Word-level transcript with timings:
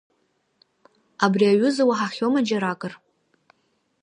Абри 1.23 1.45
аҩыза 1.51 1.83
уаҳахьоума 1.89 2.41
џьаракыр? 2.47 2.93